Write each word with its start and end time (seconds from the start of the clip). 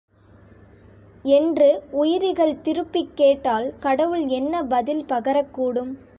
என்று 1.23 1.67
உயிரிகள் 1.91 2.61
திருப்பிக் 2.61 3.15
கேட்டால் 3.15 3.73
கடவுள் 3.79 4.25
என்ன 4.27 4.63
பதில் 4.63 5.05
பகரக் 5.05 5.53
கூடும்? 5.53 5.97